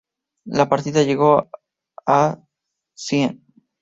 [0.45, 1.51] La partida llegó
[2.07, 2.39] a
[2.95, 3.39] St.